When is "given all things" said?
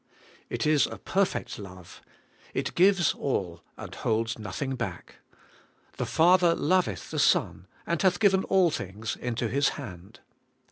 8.19-9.15